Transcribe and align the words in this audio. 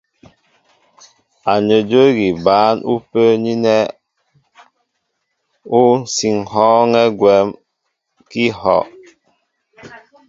Anədwə́ 1.53 2.07
di 2.17 2.27
bǎn 2.45 2.75
ú 2.91 2.95
pə́ə́ní 3.09 3.53
ánɛ́ 3.59 3.79
ú 5.79 5.81
sí 6.13 6.27
ŋ̀hɔ́ɔ́nkɛ́ 6.39 7.05
gwɛ́m 7.19 7.47
kɛ́ 8.29 8.45
íhɔ́'. 8.47 8.83